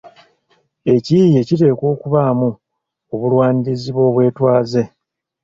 [0.95, 2.49] Ekiyiiye kiteekwa okubaamu
[3.13, 4.83] obulwanirizi bw’obwetwaze.